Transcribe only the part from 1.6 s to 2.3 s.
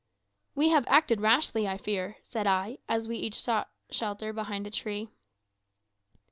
I fear,"